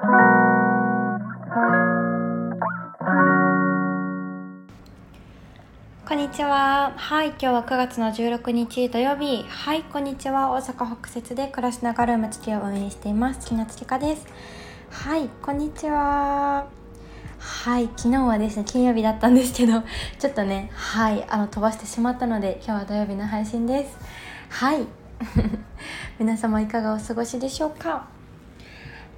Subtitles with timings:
[0.00, 0.06] こ
[6.14, 6.94] んにちは。
[6.96, 9.44] はい、今日は9月の16日土曜日。
[9.46, 10.52] はい、こんにちは。
[10.52, 13.46] 大阪北節で暮らしながら馬月を運営しています。
[13.46, 14.26] 木夏千佳です。
[14.88, 16.66] はい、こんにちは。
[17.38, 19.82] はい、昨日はですね、金曜日だったんですけど、
[20.18, 23.98] ちょっとね、はい、あの飛ばしてしまったので、今日は土曜日の配信です。
[24.48, 24.86] はい。
[26.18, 28.19] 皆様いかがお過ごしでしょうか？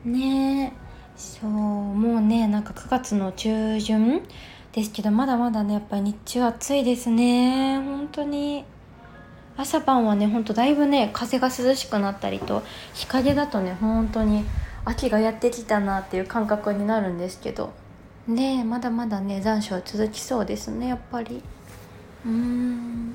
[0.04, 0.72] ね、
[1.16, 4.22] そう、もうね、なんか9月の中旬
[4.72, 7.78] ですけどまだまだねやっぱり日中暑いですね。
[7.78, 8.64] 本当に。
[9.54, 12.62] 朝晩はねほんとだいぶね風が涼しくなったりと
[12.94, 14.46] 日陰だとね本当に
[14.86, 17.70] 秋がやってきたなっていう感覚になるんですけど。
[18.26, 21.42] ねまだまだね残暑は続きそうですねやっぱり。
[22.24, 23.14] うーん。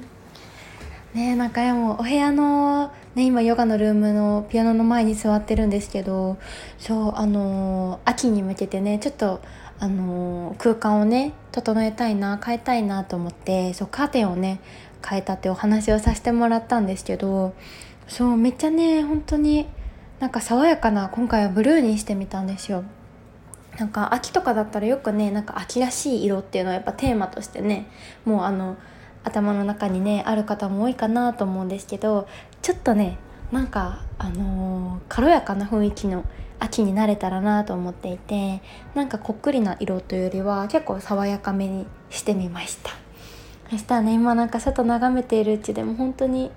[1.17, 6.37] ねなんかでもお部屋のね今ヨガのルームのピアノの前に座ってるんですけど
[6.77, 9.41] そうあのー、秋に向けてねちょっと
[9.79, 14.59] あの空間をね整えたいな変えたいなと思ってそうカーテンをね
[15.07, 17.55] 変えたってお話をさせてもらったんですけど
[18.07, 19.67] そうめっちゃね本当に
[20.19, 22.83] なんか爽やかな今回はブルーにしてみたんですよ。
[23.77, 27.87] なんか秋とかだったらよくねなんか秋らしい色っていうのはやっぱテーマとしてね
[28.25, 28.75] もうあの
[29.27, 32.27] 頭の中にねある方も多いかなと思うんですけど
[32.61, 33.17] ちょっとね
[33.51, 36.25] なんかあのー、軽やかな雰囲気の
[36.59, 38.61] 秋になれたらなと思っていて
[38.95, 42.91] なんかこっくりな色というよりは結構爽やかめにしてみました。
[43.69, 46.51] そしたらね今なんか外眺めているうちでも本当に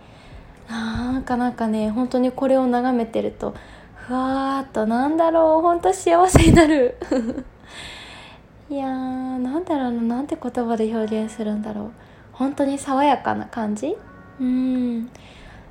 [0.69, 3.55] なんかなんかね本当にこれを眺めてると
[3.97, 6.97] ふわーっとなんだろう本当幸せになる。
[8.71, 8.91] いやー
[9.39, 11.91] なんだろうななんて言葉で表現するんだろう。
[12.41, 13.96] 本当に爽やかな感じ？
[14.41, 15.10] うん。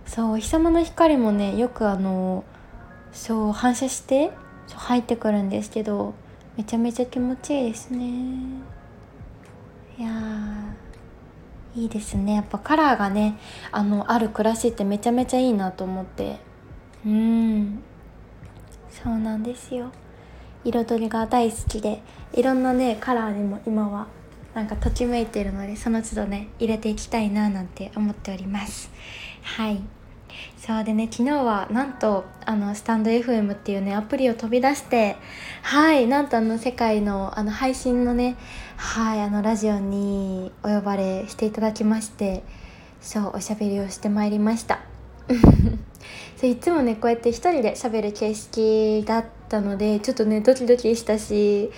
[0.05, 4.31] そうお日様の光もねよくあのーそう反射して
[4.75, 6.13] 入ってくるんですけど
[6.55, 8.05] めちゃめちゃ気持ちいいですね。
[9.97, 10.11] いや
[11.75, 12.35] いいですね。
[12.35, 13.39] やっぱカラーがね
[13.71, 16.37] あのある暮らしってめちゃめちゃいいなと思って。
[17.03, 17.79] うん。
[18.91, 19.89] そうなんですよ。
[20.63, 22.03] 彩りが大好きで
[22.33, 24.05] いろんなねカラーにも今は
[24.59, 28.91] なんかときめいてるのでその都度ね入れていきたいななんて思っております。
[29.41, 29.81] はい。
[30.57, 35.15] そうでね昨日はなんとあのスタンド FM っていうねアプリを飛び出して
[35.61, 38.35] はいなんとあの世界のあの配信のね
[38.75, 42.43] はいあのラジオにお呼ばれしていただきまして
[42.99, 44.81] そうおしゃべりをしてまいりました。
[46.35, 51.71] そういつもねこうやって一人で喋る形式だったのでちょっとねドキドキしたし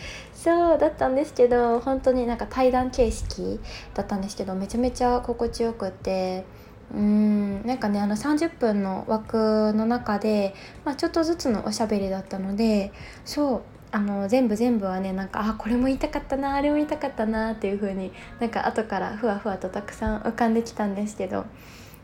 [0.44, 3.60] そうだったんですけど本当になんか対談形式
[3.94, 6.46] だったんですけどめちゃめちゃ心地よくて
[6.92, 12.92] うんなんかねあの30分の枠の中で、まあ、ちょっとずつのおしゃべりだったので
[13.24, 21.46] そうあの全部全部はねなんかあこれも言いたかったなあれも言いたかったなっていう風になんか後からふわふわとたくさん浮かんできたんですけど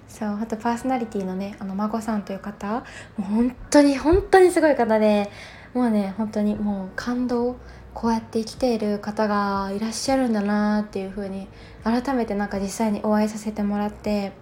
[0.08, 2.84] そうあとパーソナリティのねあの孫さんという方も
[3.20, 5.32] う本当に本当にすごい方で
[5.74, 7.56] もうね本当にもう感動
[8.00, 11.48] こうやって生きている方がいらっしゃるんだなっていう風に
[11.84, 14.34] 改めてなんか実際にお会いさせてもらって。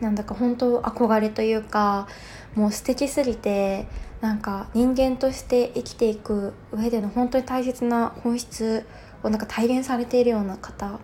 [0.00, 2.08] なんだか本当憧れというか
[2.54, 3.86] もう素敵すぎて
[4.22, 8.86] なんか人間として生きていく上での本当に大切な本質
[9.22, 11.00] をなんか体現されているような方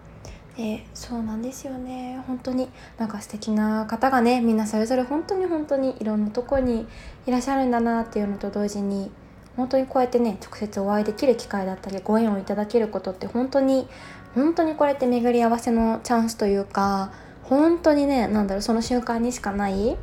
[0.57, 6.87] でそうなんですよね本当になんか素敵な方がねみんなそれぞれ本当に本当にいろんなとこに
[7.27, 9.11] いらっしゃるんだなっていうのと同時に
[9.57, 13.89] 本当にこうやってね直接お会いできる機会だったりご縁をいただけることって本当に
[14.35, 17.13] 本当にこれって巡り合わせのチャンスというか
[17.43, 19.97] 本当にねなんだろうその瞬間にしかない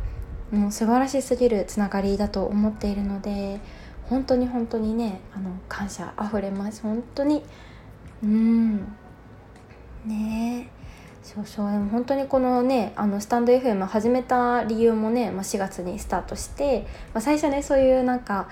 [0.52, 3.60] もう素晴らしすぎるつながりだと思っているので
[4.10, 6.82] 本当に本当にねあの感謝あふれます。
[6.82, 7.44] 本当に
[8.24, 8.78] うん。
[10.06, 10.70] ね。
[11.22, 16.82] そうそうでも本当にこのねあのスタンド FM 始めた理由もね、まあ、4月にスタートして、
[17.14, 18.50] まあ、最初ねそういうなんか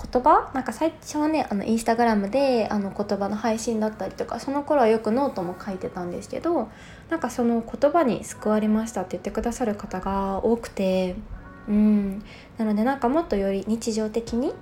[0.00, 0.50] 言葉？
[0.54, 6.68] なんか最初はねあのインスタグラムであの言葉の配信だったりとかその頃はよくノートも書いてたんですけど
[7.10, 11.16] なんかその言葉に救われましたって言ってくださる方が多くて
[11.68, 12.22] うん。
[12.56, 14.54] なのでなんかもっとより日常的に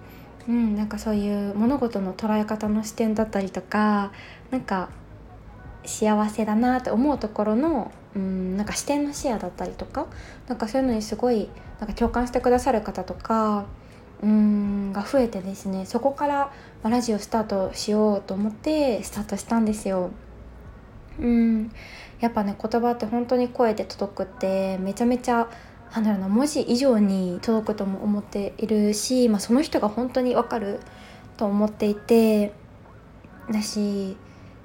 [0.49, 4.12] うん、なんかそういう物事の捉え方の視点だったりとか
[4.50, 4.88] なんか
[5.84, 8.56] 幸せだなって思うところのうん。
[8.56, 10.06] なんか視点のシェアだったりとか
[10.49, 11.49] なんかそういうのにすごい
[11.79, 13.67] なんか共感してくださる方とか
[14.23, 20.11] うんが増えてですねそこからラジオスタートしようと思ってスタートしたんですよ。
[21.20, 21.70] うん
[22.20, 25.49] やっぱね言葉って本当に声で届くってめちゃめちゃ
[25.93, 30.81] なんだろうな文字以上に届くとも思っているし、まあ、その人が本当に分かる
[31.37, 32.53] と思っていて
[33.50, 34.17] だし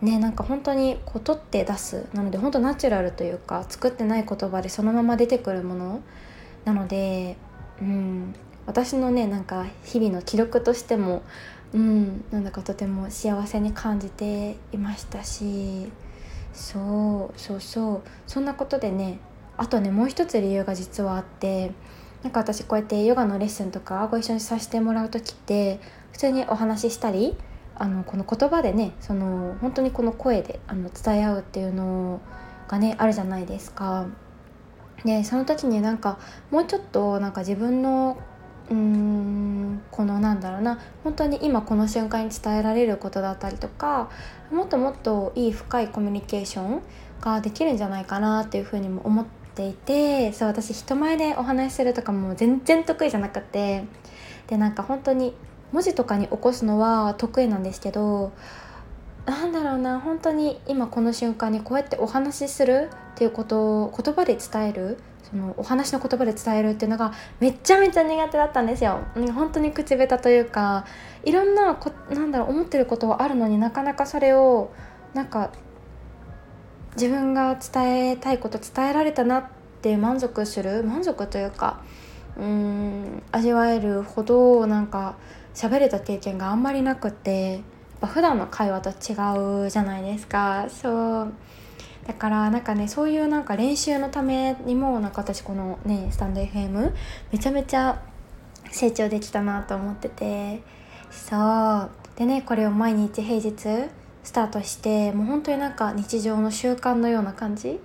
[0.02, 6.02] ねなんか本当にこう取って出すなので本当ナチュラルというか作ってない言葉でそのまま出てくるもの
[6.66, 7.38] なので、
[7.82, 8.36] うん、
[8.66, 11.24] 私のねなんか日々の記録としても、
[11.74, 15.92] うん、なんだかとても幸せに感じていましたし
[16.54, 19.20] そうそうそうそんなことでね
[19.58, 21.72] あとねもう一つ理由が実はあって
[22.24, 25.80] なんか私こうやってヨガのレッスンとかご一緒にさせてもらう時って
[26.12, 27.36] 普通にお話ししたり
[27.76, 32.22] あのこの言葉でねその本当にこの声であの伝え合うっていうの
[32.68, 34.08] がねあるじゃないですか。
[35.04, 36.18] でその時になんか
[36.50, 38.18] もうちょっとなんか自分の
[38.70, 40.80] うーんこのなんだろうな。
[41.04, 44.10] 本当に今この瞬間に伝えられることだったりとか
[44.52, 46.82] もっともっといい深いコミュニケーション
[47.22, 49.26] ができるんじゃないかなっていうふうにも思っ
[49.56, 53.86] ていてそう私人前でお話しするとかも全然得意じゃなくて
[54.48, 55.34] でなんか本当に
[55.72, 58.32] 文字とかに起こすのは得意なんですけど
[59.26, 60.00] なんだろうな。
[60.02, 64.98] 本当に今この瞬間にこうやってお話しするっていうことを言葉で伝える
[65.34, 69.00] そのお話の言葉で伝えるっていうのがめちゃめちゃ苦手だったんですよ。
[69.34, 70.86] 本当に口下手というか
[71.24, 74.72] いろんなこなんだろう思ってることはあるのになかなかそれを
[75.16, 75.52] なんか
[76.96, 79.46] 自分が伝えたいこと伝えられたなっ
[79.82, 81.82] て満足する満足というか
[82.38, 85.16] うん味わえるほどなんか
[85.56, 87.62] 喋れた経験があんまりなくてやっ
[88.02, 91.34] ぱ普段の会話と違うじゃないですかそう
[92.08, 96.94] だからなんかねそういうなんか練習のためにもなんか私このねスタンド FM
[97.32, 98.02] めちゃめちゃ
[98.72, 100.62] 成長できたなと思ってて。
[101.12, 101.90] そう。
[102.18, 103.90] でねこれを毎日平日
[104.24, 107.80] スタートしてもう本当になんか日常の習慣のような感じ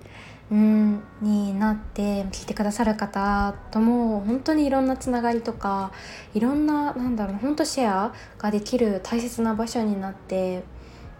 [0.51, 5.91] うんになって聞いてくださる方とも本当にいろんなつながりとか
[6.33, 10.63] いろんななんだろう本当シェアができる大切な場所になって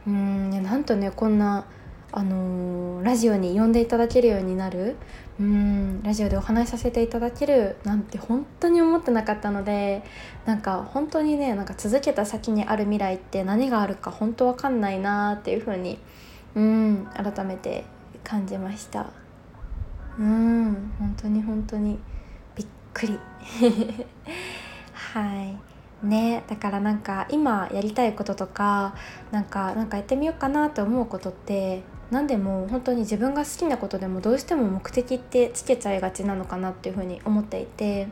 [0.07, 1.65] うんなんとねこんな
[2.11, 4.95] あのー、ラジオに呼んでいただけるようになる
[5.39, 10.03] うんラジオでお話しさせていただけるなんて本当に思ってなかったので
[10.45, 15.99] なんか本当にねなんか続けた先にある未来って何があるか本当わかんないなっていう風に
[16.55, 17.85] うん改めて
[18.23, 19.11] 感じました。
[20.17, 21.99] うん本当に本当に
[22.55, 23.17] びっくり。
[24.93, 26.05] はい。
[26.05, 28.95] ねだからなんか今やりたいこととか
[29.31, 38.07] なんかなんかやってみようかなと思うことって何でも本当に自分が好きなことでもどうしても目的ってつけちゃいがちなのかなっていうふうに思っていて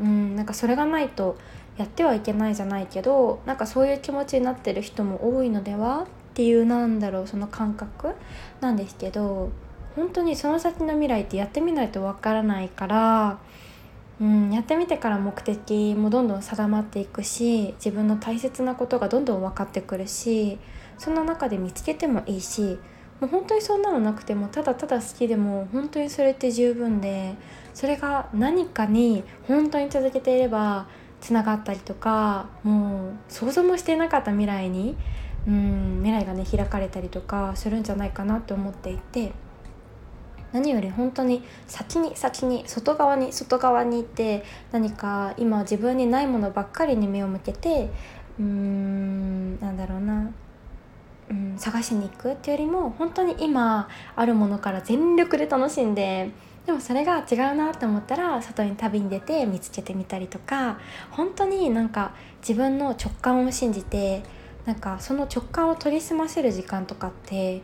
[0.00, 1.36] うんなんかそれがないと
[1.78, 8.14] やってはいけないじゃないけどなんかそういう気持ちになってる人も多いのではっていうなんだろうその感覚
[8.60, 9.50] なんですけど
[9.94, 13.38] 本当にその先の未来ってやってみないとわからないから、
[14.20, 20.58] うん、やってみてから目的もどんどん定まっていくし自分の大切なことがどんどん分かってくるし
[20.98, 22.78] そんな中で見つけてもいいし
[23.20, 27.34] もう本当にそんなのなくてもただただ好きでも本当にそれって十分で
[27.72, 30.86] それが何かに本当に続けていれば
[31.20, 34.96] つながったりとかもう想像もしていなかった未来に
[35.46, 39.32] うん未来がね開かれたりとかするんじゃないかなと思っていて
[40.52, 47.90] 何より本当に先に先に外側に外側に行って何か今自分にないものばっかりに目を向けて
[48.38, 50.30] うーんなんだろうな。
[51.30, 56.30] うん、探しに行くっていうよりも本当に今あるものから全力で楽しんで
[56.66, 60.78] でもそれが違うなと思ったら外に旅に出て見つけてみたりとか
[61.10, 64.22] 本当になんか自分の直感を信じて
[64.66, 67.62] なんかその直感を研ぎ澄ませる時間とかって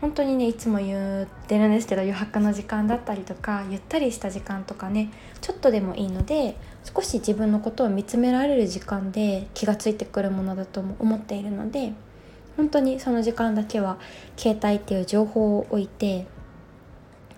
[0.00, 11.92] 本当にねいつも言ってるんですけど余白の時間だったりとかゆったりした時間とかねちょっとでもいいので少し自分のことを見つめられる時間で気がついてくるものだと思っているので。
[12.56, 13.98] 本当にその時間だけは
[14.36, 16.26] 携帯っていう情報を置いて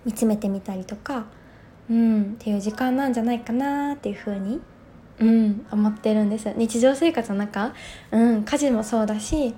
[0.05, 1.25] 見つめてみたりとか、
[1.89, 4.61] うん、っていう時間なんじゃないかなっていうふうに、
[5.19, 7.73] うん、思ってるんです日常生活の中、
[8.11, 9.53] うん、家事もそうだし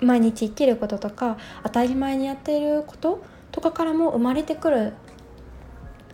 [0.00, 4.92] 毎日生きることとか当たり前にやっていることとかからも生まれてくる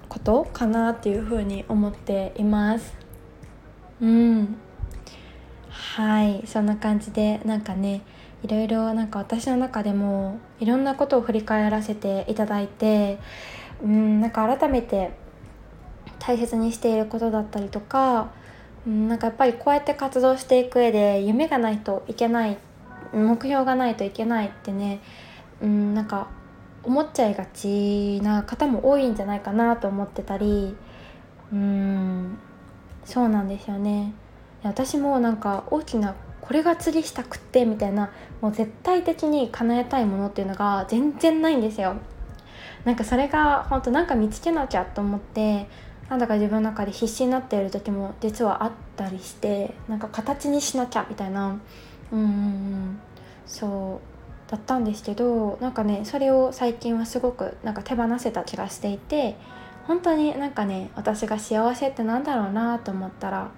[0.09, 2.95] ことかなっていうふうに思っています。
[4.00, 4.56] うん
[5.68, 8.02] はいそんな感じでなんかね
[8.47, 13.19] いろいろなんか私の中でもいろんなことを振り返らせていただいて
[13.83, 15.11] うんなんか改めて
[16.21, 18.31] 大切にしていることだったりとか
[18.87, 22.57] うんなんかやっぱりこうやって活動していく上で夢がないといけない
[23.12, 25.00] 目標がないといけないってね
[25.61, 26.29] うんなんか
[26.85, 30.76] 思っちゃいがちな方も多いんじゃないかなと思ってたり
[31.53, 32.38] うん
[33.05, 34.12] そうなんですよね。
[34.62, 36.15] 私もなんか大きな
[36.47, 41.97] これが釣りしたくってみたいなもう絶対的に叶えたいものっていうのが全然ないんですよ。
[42.85, 45.69] なんかそれが本当なんか見つけなきゃと思って
[46.09, 51.59] なんだか自分の中で必死になっている時も実はあったりしてなんか形にしなきゃみたいな
[52.12, 53.00] うん
[53.45, 54.00] そ
[54.49, 59.37] うだったんですけどなんかねそれを最近はすごくなんか手放せた気がしていて
[59.88, 63.50] 本当になんかね私が幸せってなんだろうなと思ったら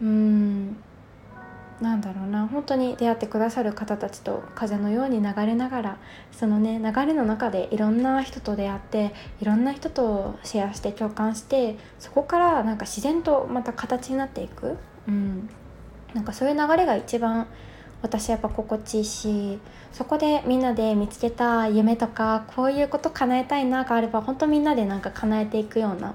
[0.00, 0.76] うーん
[1.82, 5.96] なんだろうな本当に出会ってくださる方たちと風のように流れながら
[6.30, 15.50] そのね流れの中でいろんな人と出会っていろんな人とシェアして共感してそこからなんか自然とまた形になっていく、うん、
[16.14, 17.48] なんかそういう流れが一番
[18.00, 19.58] 私やっぱ心地いいし
[19.92, 26.14] そこでみんなで見つけた夢とかこういうこと叶えたいながあれば本当みんなでなんか叶えていくような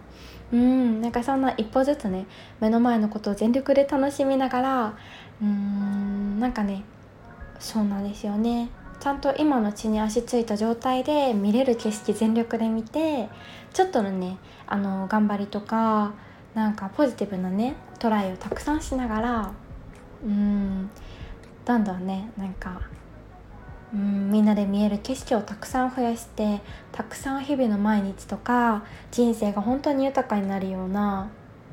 [0.54, 2.26] うんなんかそんな一歩ずつね
[2.60, 4.86] 目の前のことを全力で楽しみながら
[5.42, 6.84] うーんなんかね
[7.60, 8.70] そうなんですよね。
[9.00, 13.30] ちゃんと今の地に足ついた状態で見れる景色全力で見て
[13.72, 16.14] ちょっとのねあの頑張りとか
[16.56, 19.52] なんかポジティブなねトライをたくさんしながら
[20.24, 20.90] うん
[21.64, 22.82] どんどんねなんか
[23.94, 31.30] うんみんなで見える景色をたくさん増やしてたくさん日々の毎日とか人生が本当に豊かになるような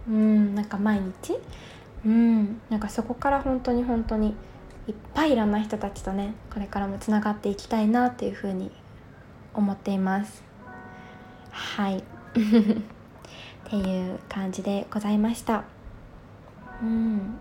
[0.08, 1.38] うんなんか毎日？
[2.04, 4.34] うんなんかそこから本当に本当に
[4.86, 8.70] いっぱいいろんな人たちとねこれからもつながっていきたいなっていうふうに
[9.54, 10.42] 思っています。
[11.50, 11.98] はい。
[12.36, 15.64] っていう感じでございました。
[16.82, 17.38] うん。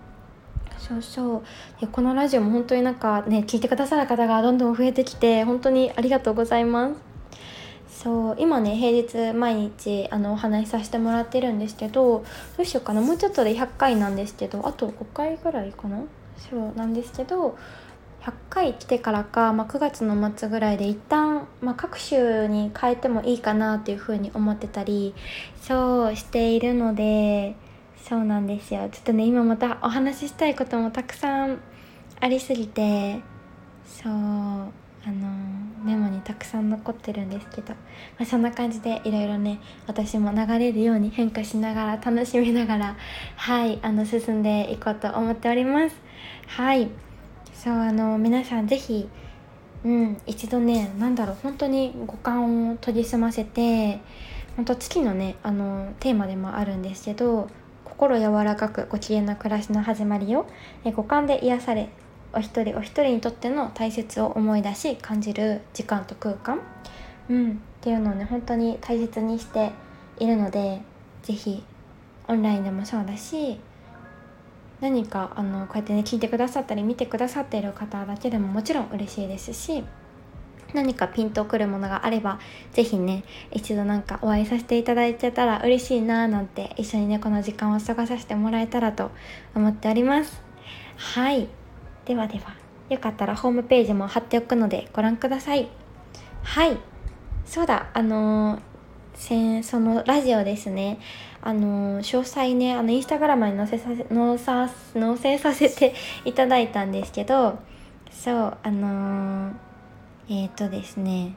[0.87, 1.41] そうそう。
[1.79, 8.03] でこのラジオも本当になんかね聞いてくださる方がどんどん増えてきて本当にありがとうございます。
[8.03, 12.25] そう今ね平日毎日あのお話しさせてもらってるんですけど
[12.57, 12.99] どうしようかな。
[12.99, 16.01] もうちょっとで100回なんですけどあと5回ぐらいかな。
[16.37, 17.57] そうなんですけど
[18.23, 25.13] 100回来てからか、まあ、9月の末ぐらいで一旦、まあ、各週に変えてもいいかなっていうふうに思ってたり
[25.61, 27.55] そうしているので
[28.07, 28.89] そうなんですよ。
[28.91, 31.59] ちょっとね今またお話ししたいこともたくさん
[32.19, 33.21] ありすぎて。
[33.85, 34.11] そう
[35.05, 35.27] あの
[35.83, 37.77] メモにたくさん残ってるんですけど、ま
[38.21, 42.95] あ、そんな感じでいろいろね私も流れるように変化しながら楽しみながら
[43.35, 45.95] はいあの進んでいこうと思っております。
[46.47, 46.89] はい。
[47.53, 49.09] そうあの皆さん是非
[49.83, 53.99] うん一度ね何だろう本当に五感を研ぎ澄ませて
[54.55, 57.49] 本当月のねあのテーマでもあるんですけど
[58.03, 60.45] 心柔らかくご機嫌な暮らしの始まりを
[60.83, 61.87] 五感で癒され
[62.33, 66.59] お一人お一人にとっての大切を思い出し感じる時間と空間、
[67.29, 69.71] うん、っていうのをね本当に大切にして
[70.19, 70.81] いるので
[71.21, 71.63] 是非
[72.27, 73.57] オンラインでもそうだし
[74.81, 79.81] 何かあのこうやってね聞いてくださったり見てくださっている方だけでももちろん嬉しいですし
[80.73, 82.39] 何かピンとくるものがあれば
[82.71, 89.11] 是非ね一度なんかお会いさせていただいてたら嬉しいなーなんて一緒にねこの時間を過ごさせてもらえたらと
[89.55, 90.41] 思っております。
[90.95, 91.47] はい。
[92.05, 92.55] ではでは
[92.89, 95.69] よかったらホームページも貼っておくのでご覧ください。
[96.43, 96.77] はい。
[97.45, 97.87] そうだ。
[97.93, 100.99] あのー、そのラジオですね。
[101.45, 107.59] あの、詳細ねあのインスタグラムに載せさせ載さ載せさせていただいたんですけど
[108.09, 109.53] そうあのー、
[110.29, 111.35] えっ、とですね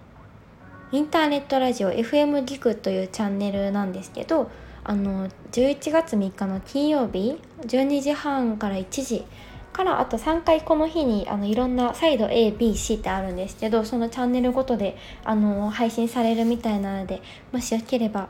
[0.93, 4.51] インターネットラジオ FM ギクというチャンネルなんですけど
[4.85, 9.25] あの11月3日の金曜日12時半から1時
[9.73, 17.21] からあと3回この日にあのいろんなサイド ABC ってあるんですけどそのチャンネルごとであの配信されるみたいなので
[17.53, 18.29] もしよければ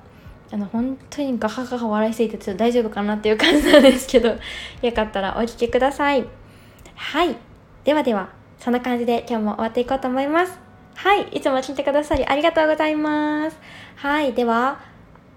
[0.50, 4.36] あの本当にガハガハ笑いすぎてちょっと大丈夫かなっていう感じなんですけど
[4.80, 6.24] よかったらお聴きください。
[6.94, 7.36] はい。
[7.84, 8.45] ではでは。
[8.66, 10.58] そんな感じで今日も終わっていこうと思います
[10.96, 13.56] はいいつも聞いてくださりありがとうございます
[13.94, 14.80] はいでは、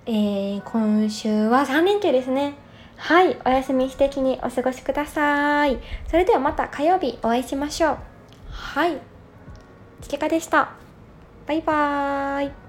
[0.07, 2.55] えー、今週は3連休ですね
[2.97, 5.77] はい、お休み素敵にお過ごしください。
[6.07, 7.97] それではまた火曜日お会いしましょう。
[8.49, 8.97] はい、
[10.01, 10.71] ちけかでした。
[11.47, 12.68] バイバーイ。